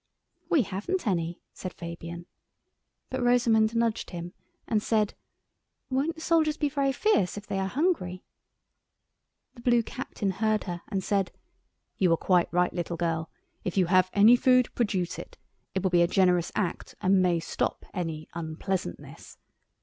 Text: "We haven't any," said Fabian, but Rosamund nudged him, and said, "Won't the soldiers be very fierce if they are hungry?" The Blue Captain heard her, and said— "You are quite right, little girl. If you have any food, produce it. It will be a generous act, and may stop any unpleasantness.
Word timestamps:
"We 0.49 0.63
haven't 0.63 1.05
any," 1.05 1.43
said 1.53 1.75
Fabian, 1.75 2.25
but 3.11 3.21
Rosamund 3.21 3.75
nudged 3.75 4.09
him, 4.09 4.33
and 4.67 4.81
said, 4.81 5.13
"Won't 5.91 6.15
the 6.15 6.21
soldiers 6.21 6.57
be 6.57 6.69
very 6.69 6.91
fierce 6.91 7.37
if 7.37 7.45
they 7.45 7.59
are 7.59 7.67
hungry?" 7.67 8.23
The 9.53 9.61
Blue 9.61 9.83
Captain 9.83 10.31
heard 10.31 10.63
her, 10.63 10.81
and 10.87 11.03
said— 11.03 11.31
"You 11.97 12.11
are 12.13 12.17
quite 12.17 12.51
right, 12.51 12.73
little 12.73 12.97
girl. 12.97 13.29
If 13.63 13.77
you 13.77 13.85
have 13.85 14.09
any 14.11 14.35
food, 14.35 14.73
produce 14.73 15.19
it. 15.19 15.37
It 15.75 15.83
will 15.83 15.91
be 15.91 16.01
a 16.01 16.07
generous 16.07 16.51
act, 16.55 16.95
and 16.99 17.21
may 17.21 17.39
stop 17.39 17.85
any 17.93 18.27
unpleasantness. 18.33 19.37